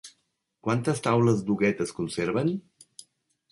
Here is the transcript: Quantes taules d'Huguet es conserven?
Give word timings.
Quantes 0.67 1.01
taules 1.09 1.45
d'Huguet 1.51 1.85
es 1.87 1.93
conserven? 2.01 2.53